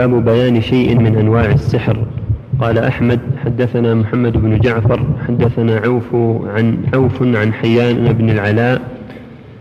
باب 0.00 0.24
بيان 0.24 0.60
شيء 0.60 0.98
من 0.98 1.16
أنواع 1.16 1.44
السحر. 1.44 1.96
قال 2.60 2.78
أحمد 2.78 3.20
حدثنا 3.44 3.94
محمد 3.94 4.32
بن 4.32 4.58
جعفر 4.58 5.00
حدثنا 5.28 5.76
عوف 5.76 6.14
عن 6.56 6.78
عوف 6.94 7.22
عن 7.22 7.52
حيان 7.52 8.12
بن 8.12 8.30
العلاء 8.30 8.80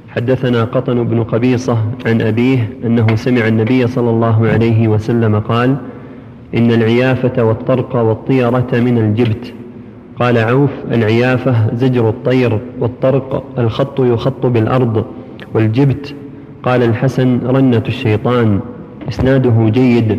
حدثنا 0.10 0.64
قطن 0.64 1.04
بن 1.04 1.24
قبيصة 1.24 1.78
عن 2.06 2.22
أبيه 2.22 2.70
أنه 2.86 3.16
سمع 3.16 3.48
النبي 3.48 3.88
صلى 3.88 4.10
الله 4.10 4.48
عليه 4.48 4.88
وسلم 4.88 5.40
قال 5.40 5.76
إن 6.56 6.72
العيافة 6.72 7.44
والطرق 7.44 7.96
والطيرة 7.96 8.68
من 8.74 8.98
الجبت 8.98 9.54
قال 10.20 10.38
عوف 10.38 10.72
العيافة 10.92 11.76
زجر 11.76 12.10
الطير 12.10 12.60
والطرق 12.80 13.44
الخط 13.58 14.00
يخط 14.00 14.46
بالأرض 14.46 15.06
والجبت 15.54 16.16
قال 16.64 16.84
الحسن 16.84 17.40
رنة 17.46 17.84
الشيطان 17.88 18.60
إسناده 19.10 19.70
جيد 19.70 20.18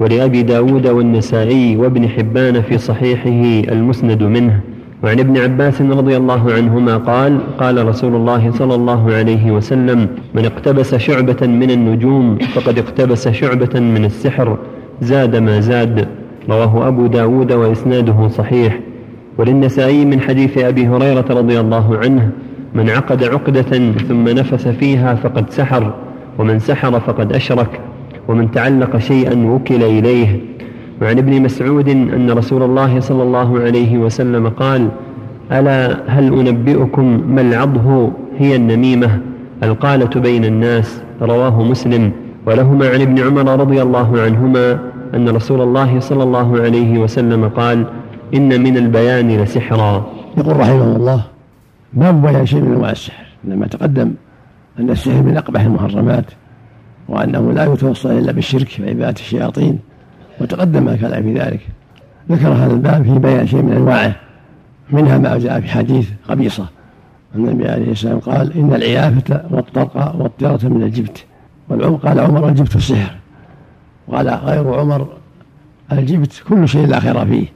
ولأبي 0.00 0.42
داود 0.42 0.86
والنسائي 0.86 1.76
وابن 1.76 2.08
حبان 2.08 2.62
في 2.62 2.78
صحيحه 2.78 3.72
المسند 3.72 4.22
منه. 4.22 4.60
وعن 5.02 5.18
ابن 5.18 5.38
عباس 5.38 5.82
رضي 5.82 6.16
الله 6.16 6.52
عنهما 6.52 6.96
قال 6.96 7.40
قال 7.58 7.86
رسول 7.86 8.14
الله 8.14 8.50
صلى 8.50 8.74
الله 8.74 9.12
عليه 9.14 9.50
وسلم 9.50 10.08
من 10.34 10.44
اقتبس 10.44 10.94
شعبة 10.94 11.46
من 11.46 11.70
النجوم 11.70 12.38
فقد 12.38 12.78
اقتبس 12.78 13.28
شعبة 13.28 13.80
من 13.80 14.04
السحر 14.04 14.58
زاد 15.00 15.36
ما 15.36 15.60
زاد 15.60 16.08
رواه 16.50 16.88
أبو 16.88 17.06
داود 17.06 17.52
وإسناده 17.52 18.28
صحيح. 18.28 18.78
وللنسائي 19.38 20.04
من 20.04 20.20
حديث 20.20 20.58
أبي 20.58 20.86
هريرة 20.88 21.26
رضي 21.30 21.60
الله 21.60 21.98
عنه 21.98 22.30
من 22.74 22.90
عقد 22.90 23.24
عقدة 23.24 23.92
ثم 24.08 24.28
نفث 24.28 24.68
فيها 24.68 25.14
فقد 25.14 25.50
سحر 25.50 25.94
ومن 26.38 26.58
سحر 26.58 27.00
فقد 27.00 27.32
أشرك 27.32 27.80
ومن 28.28 28.50
تعلق 28.50 28.96
شيئا 28.96 29.46
وكل 29.46 29.82
إليه. 29.82 30.40
وعن 31.02 31.18
ابن 31.18 31.42
مسعود 31.42 31.88
أن 31.88 32.30
رسول 32.30 32.62
الله 32.62 33.00
صلى 33.00 33.22
الله 33.22 33.60
عليه 33.60 33.98
وسلم 33.98 34.48
قال 34.48 34.88
ألا 35.52 35.98
هل 36.06 36.48
أنبئكم 36.48 37.22
ما 37.28 37.40
العضه 37.40 38.12
هي 38.38 38.56
النميمة 38.56 39.20
القالة 39.62 40.20
بين 40.20 40.44
الناس؟ 40.44 41.02
رواه 41.22 41.62
مسلم. 41.62 42.12
ولهما 42.46 42.88
عن 42.88 43.00
ابن 43.00 43.18
عمر 43.18 43.60
رضي 43.60 43.82
الله 43.82 44.20
عنهما 44.20 44.78
أن 45.14 45.28
رسول 45.28 45.60
الله 45.60 46.00
صلى 46.00 46.22
الله 46.22 46.60
عليه 46.62 46.98
وسلم 46.98 47.48
قال 47.48 47.84
إن 48.34 48.62
من 48.62 48.76
البيان 48.76 49.28
لسحرا. 49.42 50.06
يقول 50.38 50.56
رحمه 50.56 50.96
الله 50.96 51.22
باب 51.92 52.22
بيان 52.22 52.46
شيء 52.46 52.60
من 52.60 52.74
أنواع 52.74 52.90
السحر؟ 52.90 53.24
لما 53.44 53.66
تقدم 53.66 54.10
أن 54.80 54.90
السحر 54.90 55.22
من 55.22 55.36
أقبح 55.36 55.60
المحرمات. 55.60 56.24
وأنه 57.12 57.52
لا 57.52 57.72
يتوصل 57.72 58.18
إلا 58.18 58.32
بالشرك 58.32 58.68
وعبادة 58.80 59.20
الشياطين 59.20 59.78
وتقدم 60.40 60.88
الكلام 60.88 61.22
في 61.22 61.34
ذلك. 61.34 61.60
ذكر 62.30 62.48
هذا 62.48 62.72
الباب 62.72 63.02
في 63.02 63.18
بيان 63.18 63.46
شيء 63.46 63.62
من 63.62 63.72
أنواعه 63.72 64.16
منها 64.90 65.18
ما 65.18 65.38
جاء 65.38 65.60
في 65.60 65.68
حديث 65.68 66.08
قبيصة 66.28 66.66
أن 67.34 67.48
النبي 67.48 67.68
عليه 67.68 67.92
السلام 67.92 68.18
قال 68.18 68.58
إن 68.58 68.74
العيافة 68.74 69.44
والطرق 69.50 70.16
والطيرة 70.16 70.60
من 70.62 70.82
الجبت. 70.82 71.24
والعمر 71.68 71.96
قال 71.96 72.20
عمر 72.20 72.48
الجبت 72.48 72.76
السحر. 72.76 73.14
وقال 74.08 74.28
غير 74.28 74.74
عمر 74.74 75.08
الجبت 75.92 76.42
كل 76.48 76.68
شيء 76.68 76.86
لا 76.86 77.00
خير 77.00 77.26
فيه. 77.26 77.46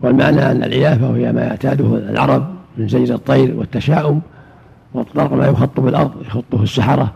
والمعنى 0.00 0.50
أن 0.50 0.62
العيافة 0.62 1.10
وهي 1.10 1.32
ما 1.32 1.40
يعتاده 1.40 1.96
العرب 1.96 2.46
من 2.76 2.88
زيد 2.88 3.10
الطير 3.10 3.54
والتشاؤم 3.56 4.20
والطرق 4.94 5.32
ما 5.32 5.46
يخط 5.46 5.80
بالأرض 5.80 6.12
يخطه 6.26 6.62
السحرة. 6.62 7.12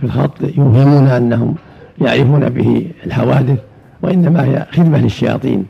في 0.00 0.04
الخط 0.04 0.42
يوهمون 0.42 1.06
أنهم 1.06 1.54
يعرفون 2.00 2.48
به 2.48 2.90
الحوادث 3.06 3.58
وإنما 4.02 4.44
هي 4.44 4.66
خدمة 4.72 4.98
للشياطين 4.98 5.66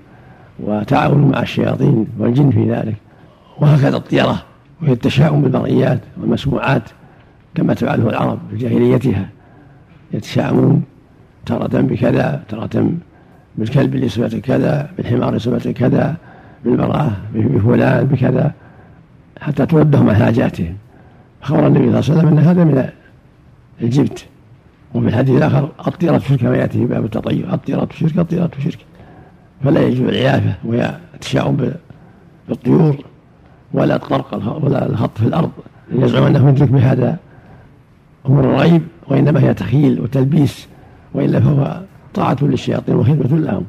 وتعاون 0.60 1.30
مع 1.30 1.42
الشياطين 1.42 2.06
والجن 2.18 2.50
في 2.50 2.70
ذلك. 2.70 2.94
وهكذا 3.58 3.96
الطيرة 3.96 4.42
وهي 4.82 4.92
التشاؤم 4.92 5.42
بالمرئيات 5.42 6.00
والمسموعات 6.20 6.82
كما 7.54 7.74
تفعله 7.74 8.08
العرب 8.08 8.38
في 8.50 8.56
جاهليتها. 8.56 9.28
يتشاءمون 10.12 10.82
تارة 11.46 11.80
بكذا 11.80 12.42
تارة 12.48 12.90
بالكلب 13.58 13.96
لصفة 13.96 14.38
كذا 14.38 14.90
بالحمار 14.96 15.34
لصفة 15.34 15.72
كذا 15.72 16.16
بالمرأة 16.64 17.10
بفلان 17.34 18.06
بكذا 18.06 18.52
حتى 19.40 19.66
تودهم 19.66 20.10
عن 20.10 20.16
حاجاتهم. 20.16 20.74
أخبر 21.42 21.66
النبي 21.66 21.78
صلى 21.84 21.88
الله 21.88 22.10
عليه 22.10 22.18
وسلم 22.18 22.28
أن 22.28 22.38
هذا 22.38 22.64
من 22.64 22.90
الجبت 23.82 24.26
وفي 24.94 25.08
الحديث 25.08 25.36
الآخر 25.36 25.68
الطيرة 25.86 26.18
شرك 26.18 26.40
كما 26.40 26.56
يأتي 26.56 26.78
في 26.78 26.86
باب 26.86 27.04
التطير. 27.04 27.54
الطيرة 27.54 27.88
شرك 27.92 28.18
الطيرة 28.18 28.50
شرك 28.58 28.78
فلا 29.64 29.80
يجوز 29.80 30.08
العيافة 30.08 30.54
وهي 30.64 30.98
التشاؤم 31.14 31.72
بالطيور 32.48 32.96
ولا 33.72 33.96
الطرق 33.96 34.64
ولا 34.64 34.86
الخط 34.86 35.18
في 35.18 35.26
الأرض. 35.26 35.50
يزعم 35.92 36.22
أنه 36.22 36.48
يدرك 36.48 36.68
بهذا 36.68 37.16
أمور 38.26 38.44
الغيب 38.44 38.82
وإنما 39.08 39.40
هي 39.40 39.54
تخيل 39.54 40.00
وتلبيس 40.00 40.68
وإلا 41.14 41.40
فهو 41.40 41.80
طاعة 42.14 42.36
للشياطين 42.42 42.94
وخدمة 42.94 43.38
لهم. 43.38 43.64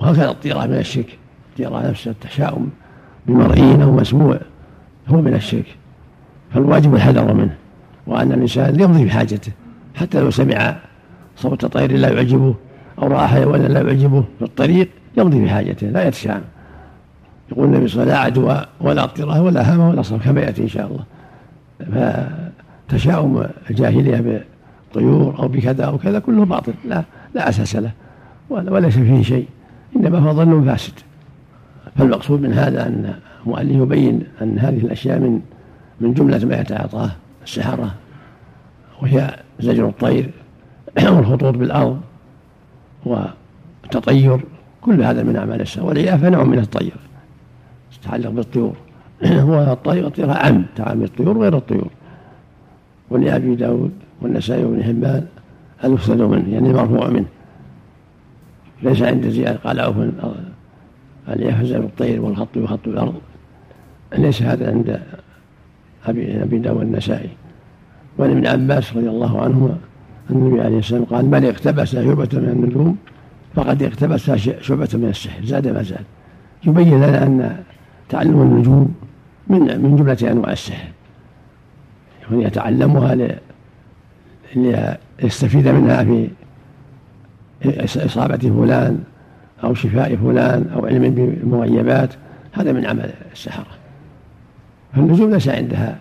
وهكذا 0.00 0.30
الطيرة 0.30 0.66
من 0.66 0.74
الشرك. 0.74 1.18
الطيرة 1.50 1.88
نفسها 1.88 2.10
التشاؤم 2.10 2.70
بمرئي 3.26 3.82
أو 3.82 3.92
مسموع 3.92 4.40
هو 5.08 5.20
من 5.20 5.34
الشرك. 5.34 5.76
فالواجب 6.54 6.94
الحذر 6.94 7.34
منه. 7.34 7.56
وأن 8.06 8.32
الإنسان 8.32 8.80
يمضي 8.80 9.04
بحاجته. 9.04 9.52
حتى 9.94 10.20
لو 10.20 10.30
سمع 10.30 10.76
صوت 11.36 11.64
طير 11.64 11.92
لا 11.92 12.08
يعجبه 12.08 12.54
أو 13.02 13.06
رأى 13.06 13.28
حيوانا 13.28 13.66
لا 13.66 13.80
يعجبه 13.80 14.24
في 14.38 14.44
الطريق 14.44 14.88
يمضي 15.16 15.44
بحاجته 15.44 15.86
لا 15.86 16.08
يتشائم 16.08 16.42
يقول 17.52 17.66
النبي 17.66 17.88
صلى 17.88 18.02
الله 18.02 18.14
عليه 18.14 18.32
وسلم 18.32 18.44
لا 18.46 18.52
عدوى 18.52 18.66
ولا 18.80 19.04
اضطراه 19.04 19.42
ولا 19.42 19.72
هامة 19.72 19.90
ولا 19.90 20.02
صرف 20.02 20.24
كما 20.24 20.40
يأتي 20.40 20.62
إن 20.62 20.68
شاء 20.68 20.86
الله. 20.86 21.04
فتشاؤم 22.88 23.46
الجاهلية 23.70 24.42
بالطيور 24.94 25.38
أو 25.38 25.48
بكذا 25.48 25.84
أو 25.84 25.98
كذا 25.98 26.18
كله 26.18 26.44
باطل 26.44 26.74
لا 26.84 27.04
لا 27.34 27.48
أساس 27.48 27.76
له 27.76 27.90
وليس 28.50 28.98
فيه 28.98 29.22
شيء 29.22 29.48
إنما 29.96 30.18
هو 30.18 30.32
ظن 30.32 30.64
فاسد. 30.64 30.92
فالمقصود 31.96 32.42
من 32.42 32.52
هذا 32.52 32.86
أن 32.86 33.14
المؤلف 33.46 33.70
يبين 33.70 34.22
أن 34.42 34.58
هذه 34.58 34.78
الأشياء 34.78 35.18
من 35.18 35.40
من 36.00 36.14
جملة 36.14 36.44
ما 36.44 36.60
يتعاطاه. 36.60 37.10
السحرة 37.44 37.94
وهي 39.02 39.36
زجر 39.60 39.88
الطير 39.88 40.30
والخطوط 41.14 41.54
بالأرض 41.54 42.00
والتطير 43.04 44.40
كل 44.80 45.02
هذا 45.02 45.22
من 45.22 45.36
أعمال 45.36 45.60
السحر 45.60 45.86
والعيافة 45.86 46.28
نوع 46.28 46.44
من 46.44 46.58
الطير 46.58 46.94
تتعلق 48.02 48.30
بالطيور. 48.30 48.76
والطير 49.48 50.06
الطير 50.06 50.30
عم 50.30 50.64
تعامل 50.76 51.00
بالطيور 51.00 51.38
غير 51.38 51.56
الطيور. 51.56 51.90
ولأبي 53.10 53.54
داود 53.54 53.92
والنسائي 54.20 54.64
وابن 54.64 54.82
حبان 54.84 55.26
المفسد 55.84 56.20
منه؟ 56.20 56.54
يعني 56.54 56.70
المرفوع 56.70 57.08
منه. 57.08 57.26
ليس 58.82 59.02
عند 59.02 59.28
زيادة 59.28 59.58
قال 59.64 60.12
العيافة 61.28 61.64
زجر 61.64 61.78
الطير 61.78 62.20
والخط 62.20 62.56
يخط 62.56 62.88
الأرض. 62.88 63.14
ليس 64.18 64.42
هذا 64.42 64.70
عند 64.70 65.00
أبي 66.06 66.42
أبي 66.42 66.58
داود 66.58 66.82
النسائي. 66.82 67.30
وعن 68.18 68.30
ابن 68.30 68.46
عباس 68.46 68.96
رضي 68.96 69.08
الله 69.08 69.42
عنهما 69.42 69.78
أن 70.30 70.36
النبي 70.36 70.60
عليه 70.60 70.78
السلام 70.78 71.04
قال 71.04 71.26
من 71.26 71.44
اقتبس 71.44 71.92
شعبة 71.92 72.28
من 72.32 72.48
النجوم 72.48 72.96
فقد 73.54 73.82
اقتبس 73.82 74.30
شعبة 74.60 74.88
من 74.94 75.08
السحر. 75.08 75.44
زاد 75.44 75.68
ما 75.68 75.82
زاد. 75.82 76.04
يبين 76.66 76.96
لنا 76.96 77.26
أن 77.26 77.56
تعلم 78.08 78.42
النجوم 78.42 78.94
من 79.48 79.60
من 79.60 79.96
جملة 79.96 80.32
أنواع 80.32 80.52
السحر. 80.52 80.88
يكون 82.22 82.40
يتعلمها 82.40 83.38
ليستفيد 84.56 85.68
منها 85.68 86.04
في 86.04 86.30
إصابة 87.84 88.36
فلان 88.36 89.02
أو 89.64 89.74
شفاء 89.74 90.16
فلان 90.16 90.70
أو 90.74 90.86
علم 90.86 91.14
بالمغيبات. 91.14 92.10
هذا 92.52 92.72
من 92.72 92.86
عمل 92.86 93.10
السحرة. 93.32 93.66
فالنجوم 94.94 95.30
ليس 95.30 95.48
عندها 95.48 95.98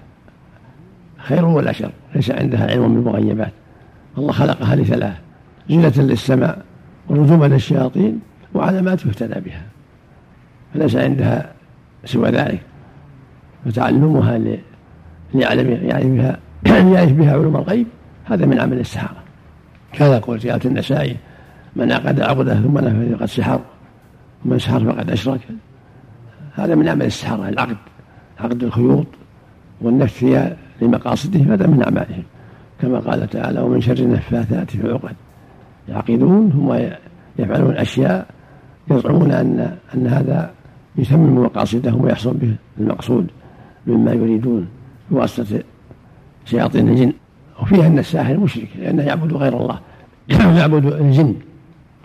خير 1.17 1.45
ولا 1.45 1.71
شر 1.71 1.91
ليس 2.15 2.31
عندها 2.31 2.71
علم 2.71 2.93
بالمغيبات. 2.93 3.51
الله 4.17 4.31
خلقها 4.31 4.75
لثلاث 4.75 5.13
زينة 5.69 5.93
للسماء 5.97 6.61
ورجوما 7.09 7.45
للشياطين 7.45 8.19
وعلامات 8.53 9.05
يهتدى 9.05 9.39
بها. 9.39 9.61
فليس 10.73 10.95
عندها 10.95 11.51
سوى 12.05 12.29
ذلك. 12.29 12.61
فتعلمها 13.65 14.39
ليعلم 15.33 15.87
يعني 15.87 16.17
بها 16.17 16.39
يعرف 16.93 17.11
بها 17.11 17.31
علوم 17.31 17.55
الغيب 17.55 17.87
هذا 18.25 18.45
من 18.45 18.59
عمل 18.59 18.79
السحرة. 18.79 19.23
كذا 19.93 20.19
قول 20.19 20.39
آية 20.39 20.59
النسائي 20.65 21.17
من 21.75 21.91
عقد 21.91 22.21
عقده 22.21 22.55
ثم 22.55 22.77
نفذ 22.77 23.15
فقد 23.17 23.25
سحر 23.25 23.59
ومن 24.45 24.59
سحر 24.59 24.91
فقد 24.91 25.11
أشرك 25.11 25.39
هذا 26.53 26.75
من 26.75 26.87
عمل 26.87 27.05
السحرة 27.05 27.49
العقد. 27.49 27.77
عقد 28.39 28.63
الخيوط 28.63 29.05
والنفث 29.81 30.13
فيها 30.13 30.57
لمقاصدهم 30.81 31.51
هذا 31.51 31.67
من 31.67 31.83
أعمالهم. 31.83 32.23
كما 32.81 32.99
قال 32.99 33.29
تعالى 33.29 33.61
ومن 33.61 33.81
شر 33.81 33.97
النفاثات 33.97 34.71
في 34.71 34.85
العقد. 34.85 35.15
يعقدون 35.89 36.51
ثم 36.51 36.73
يفعلون 37.43 37.77
أشياء 37.77 38.27
يزعمون 38.91 39.31
أن 39.31 39.77
أن 39.95 40.07
هذا 40.07 40.51
يتمم 40.95 41.43
مقاصدهم 41.43 42.03
ويحصل 42.03 42.33
به 42.33 42.55
المقصود 42.79 43.27
مما 43.87 44.11
يريدون 44.11 44.67
بواسطة 45.11 45.59
شياطين 46.45 46.89
الجن. 46.89 47.13
وفيها 47.61 47.87
أن 47.87 47.99
الساحر 47.99 48.37
مشرك 48.37 48.67
لأنه 48.79 49.03
يعبد 49.03 49.33
غير 49.33 49.57
الله 49.61 49.79
يعبد 50.59 50.85
الجن. 50.85 51.35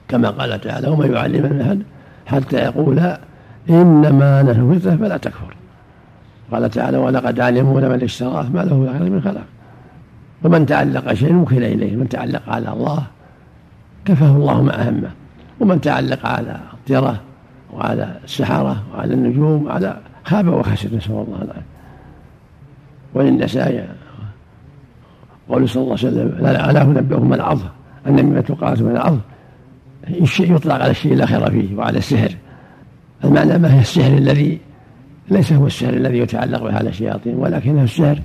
كما 0.08 0.30
قال 0.30 0.60
تعالى 0.60 0.88
وما 0.88 1.06
يعلم 1.06 1.60
أحد 1.60 1.82
حتى 2.26 2.56
يقولا 2.56 3.20
إنما 3.70 4.42
نحن 4.42 4.78
فتنة 4.78 4.96
فلا 4.96 5.16
تكفر. 5.16 5.57
قال 6.52 6.70
تعالى 6.70 6.96
ولقد 6.96 7.40
علموا 7.40 7.80
لمن 7.80 8.02
اشتراه 8.02 8.48
ما 8.48 8.64
له 8.64 8.82
الآخرة 8.82 9.08
من 9.08 9.20
خلاق. 9.22 9.44
ومن 10.44 10.66
تعلق 10.66 11.12
شيء 11.12 11.34
وكل 11.34 11.64
إليه. 11.64 11.96
من 11.96 12.08
تعلق 12.08 12.42
على 12.48 12.72
الله 12.72 13.02
كفاه 14.04 14.36
الله 14.36 14.62
ما 14.62 14.86
أهمه 14.86 15.10
ومن 15.60 15.80
تعلق 15.80 16.26
على 16.26 16.60
الطيرة 16.72 17.20
وعلى 17.72 18.16
السحرة 18.24 18.82
وعلى 18.94 19.14
النجوم 19.14 19.66
وعلى 19.66 19.96
خاب 20.24 20.48
وخسر 20.48 20.96
نسأل 20.96 21.12
الله 21.12 21.42
العافية. 21.42 21.62
وللنساء 23.14 23.96
قول 25.48 25.68
صلى 25.68 25.82
الله 25.82 25.96
عليه 25.98 26.08
وسلم 26.08 26.38
لا 26.40 26.82
أنبئهم 26.82 27.34
العظ 27.34 27.60
مما 28.06 28.40
تقاتل 28.40 28.84
من 28.84 28.90
العظ 28.90 29.16
الشيء 30.08 30.54
يطلق 30.54 30.74
على 30.74 30.90
الشيء 30.90 31.14
لا 31.14 31.26
خير 31.26 31.50
فيه 31.50 31.76
وعلى 31.76 31.98
السحر. 31.98 32.36
المعنى 33.24 33.58
ما 33.58 33.74
هي 33.74 33.80
السحر 33.80 34.18
الذي 34.18 34.60
ليس 35.30 35.52
هو 35.52 35.66
السحر 35.66 35.94
الذي 35.94 36.18
يتعلق 36.18 36.62
بهذا 36.62 36.88
الشياطين 36.88 37.34
ولكنه 37.34 37.82
السحر 37.82 38.18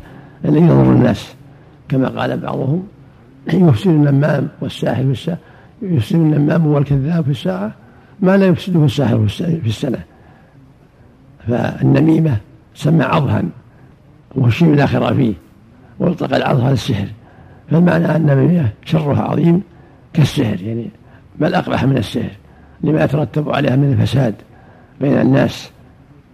الذي 0.46 0.62
يضر 0.62 0.92
الناس. 0.92 1.36
كما 1.90 2.08
قال 2.08 2.40
بعضهم 2.40 2.84
يفسد 3.54 3.88
النمام 3.88 4.48
والساحر 4.62 5.04
في 5.04 5.12
الساعة 5.12 5.38
يفسد 5.82 6.16
النمام 6.16 6.68
والكذاب 6.68 7.24
في 7.24 7.32
الساعة 7.32 7.72
ما 8.20 8.38
لا 8.38 8.46
يفسده 8.46 8.86
الساحر 8.86 9.28
في 9.28 9.68
السنة. 9.68 10.00
فالنميمة 11.48 12.38
سمى 12.76 13.04
عضها 13.04 13.44
وهو 14.36 14.48
الشيء 14.48 14.76
لا 14.76 14.86
خير 14.86 15.14
فيه 15.14 15.34
ويطلق 16.00 16.36
العض 16.36 16.62
على 16.62 16.74
السحر 16.74 17.08
فالمعنى 17.72 18.06
أن 18.06 18.30
النميمة 18.30 18.70
شرها 18.86 19.22
عظيم 19.22 19.62
كالسحر 20.14 20.62
يعني 20.62 20.90
بل 21.40 21.56
أقبح 21.56 21.84
من 21.84 21.98
السحر 21.98 22.32
لما 22.82 23.04
يترتب 23.04 23.50
عليها 23.50 23.76
من 23.76 23.92
الفساد 23.92 24.36
بين 25.02 25.22
الناس. 25.22 25.72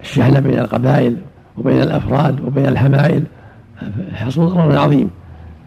الشحنة 0.01 0.39
بين 0.39 0.59
القبائل 0.59 1.17
وبين 1.57 1.81
الأفراد 1.81 2.41
وبين 2.41 2.65
الحمائل 2.65 3.23
حصول 4.13 4.49
ضرر 4.49 4.77
عظيم. 4.77 5.09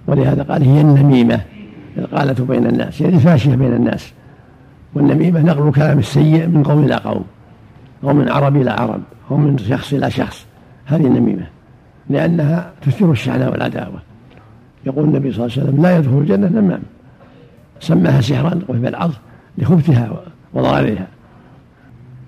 ولهذا 0.06 0.42
قال 0.42 0.62
هي 0.62 0.80
النميمة 0.80 1.40
القالة 1.98 2.44
بين 2.44 2.66
الناس 2.66 3.00
يعني 3.00 3.14
الفاشية 3.14 3.54
بين 3.54 3.72
الناس. 3.72 4.12
والنميمة 4.94 5.40
نقل 5.40 5.68
الكلام 5.68 5.98
السيء 5.98 6.46
من 6.46 6.62
قوم 6.62 6.84
إلى 6.84 6.94
قوم 6.94 7.24
أو 8.04 8.12
من 8.12 8.28
عرب 8.28 8.56
إلى 8.56 8.70
عرب 8.70 9.00
أو 9.30 9.36
من 9.36 9.58
شخص 9.58 9.92
إلى 9.92 10.10
شخص. 10.10 10.46
هذه 10.86 11.06
النميمة 11.06 11.46
لأنها 12.10 12.70
تثير 12.82 13.10
الشحنة 13.10 13.50
والعداوة. 13.50 14.02
يقول 14.86 15.04
النبي 15.04 15.32
صلى 15.32 15.44
الله 15.44 15.56
عليه 15.58 15.68
وسلم 15.68 15.82
لا 15.82 15.96
يدخل 15.96 16.18
الجنة 16.18 16.48
نمام. 16.48 16.82
سماها 17.80 18.20
سحرا 18.20 18.60
وهي 18.68 18.88
العظ 18.88 19.12
لخبثها 19.58 20.10
وضررها 20.54 21.06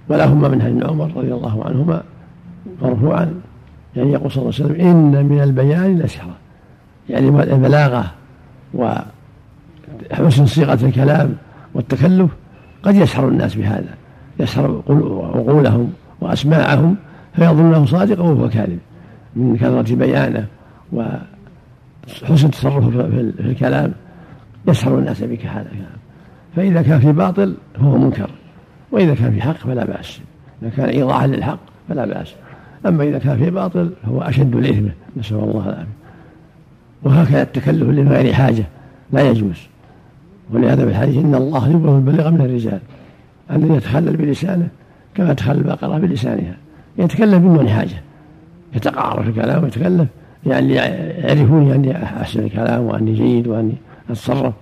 ولهما 0.08 0.48
من 0.48 0.60
ابن 0.60 0.86
عمر 0.86 1.10
رضي 1.16 1.34
الله 1.34 1.64
عنهما 1.64 2.02
مرفوعا 2.82 3.34
يعني 3.96 4.12
يقول 4.12 4.30
صلى 4.30 4.42
الله 4.42 4.54
عليه 4.54 4.64
وسلم 4.64 4.80
إن 4.86 5.26
من 5.26 5.40
البيان 5.40 5.98
لسحرا 5.98 6.34
يعني 7.08 7.28
البلاغة 7.28 8.04
وحسن 8.74 10.46
صيغة 10.46 10.86
الكلام 10.86 11.34
والتكلف 11.74 12.30
قد 12.82 12.94
يسحر 12.94 13.28
الناس 13.28 13.54
بهذا. 13.54 13.94
يسحر 14.40 14.82
عقولهم 15.34 15.92
وأسماعهم 16.20 16.96
فيظنه 17.36 17.86
صادقا 17.86 18.22
وهو 18.22 18.48
كاذب. 18.48 18.78
من 19.36 19.56
كثرة 19.56 19.94
بيانه 19.94 20.46
وحسن 20.92 22.50
تصرفه 22.50 22.90
في 22.90 23.20
الكلام 23.40 23.92
يسحر 24.68 24.98
الناس 24.98 25.22
بك 25.22 25.46
هذا 25.46 25.68
الكلام. 25.72 25.98
فإذا 26.56 26.82
كان 26.82 27.00
في 27.00 27.12
باطل 27.12 27.56
فهو 27.74 27.98
منكر. 27.98 28.30
وإذا 28.94 29.14
كان 29.14 29.32
في 29.32 29.42
حق 29.42 29.56
فلا 29.56 29.84
بأس. 29.84 30.20
إذا 30.62 30.70
كان 30.70 30.88
إيضاحا 30.88 31.26
للحق 31.26 31.58
فلا 31.88 32.04
بأس. 32.04 32.34
أما 32.86 33.04
إذا 33.04 33.18
كان 33.18 33.38
في 33.38 33.50
باطل 33.50 33.90
فهو 34.02 34.20
أشد 34.22 34.56
الإثم 34.56 34.86
نسأل 35.16 35.36
الله 35.36 35.64
العافية. 35.68 36.04
وهكذا 37.02 37.42
التكلف 37.42 37.88
لغير 37.88 38.32
حاجة 38.32 38.64
لا 39.12 39.30
يجوز. 39.30 39.66
ولهذا 40.52 40.84
في 40.84 40.90
الحديث 40.90 41.24
إن 41.24 41.34
الله 41.34 41.68
يبغض 41.68 41.94
البليغ 41.94 42.30
من 42.30 42.40
الرجال 42.40 42.80
الذي 43.50 43.74
يتخلل 43.74 44.16
بلسانه 44.16 44.68
كما 45.14 45.32
تخلل 45.32 45.58
البقرة 45.58 45.98
بلسانها. 45.98 46.56
يتكلم 46.98 47.38
بدون 47.38 47.68
حاجة. 47.68 48.02
يتقعر 48.74 49.22
في 49.22 49.28
الكلام 49.28 49.64
ويتكلم 49.64 50.06
يعني 50.46 50.74
يعرفوني 50.74 51.74
أني 51.74 52.02
أحسن 52.02 52.40
الكلام 52.40 52.82
وأني 52.82 53.14
جيد 53.14 53.46
وأني 53.46 53.74
أتصرف. 54.10 54.54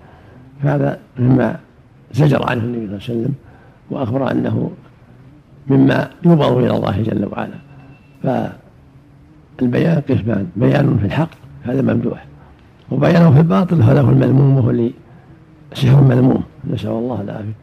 فهذا 0.63 0.99
مما 1.19 1.57
زجر 2.13 2.51
عنه 2.51 2.65
النبي 2.65 2.79
صلى 2.79 2.85
الله 2.87 3.03
عليه 3.09 3.21
وسلم. 3.21 3.35
وأخبر 3.93 4.31
أنه 4.31 4.71
مما 5.71 6.11
يبغض 6.25 6.57
إلى 6.57 6.77
الله 6.77 7.03
جل 7.03 7.29
وعلا. 7.33 7.59
فالبيان 8.23 10.03
قسمان 10.09 10.47
بيان 10.57 10.99
في 10.99 11.07
الحق 11.07 11.31
هذا 11.63 11.83
ممدوح. 11.83 12.25
وبيانه 12.91 13.31
في 13.35 13.39
الباطل 13.39 13.83
هو 13.83 14.11
المذموم 14.11 14.57
وهو 14.57 14.89
سحر 15.75 16.01
مذموم 16.01 16.43
نسأل 16.71 16.91
الله 16.91 17.21
العافية. 17.21 17.63